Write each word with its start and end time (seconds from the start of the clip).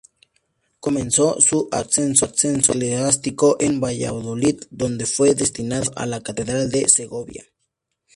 Comenzó 0.79 1.39
su 1.39 1.69
ascenso 1.71 2.25
eclesiástico 2.25 3.57
en 3.59 3.79
Valladolid, 3.79 4.63
donde 4.71 5.05
fue 5.05 5.35
destinado 5.35 5.91
a 5.95 6.07
la 6.07 6.21
catedral 6.21 6.71
de 6.71 6.89
Segovia. 6.89 7.43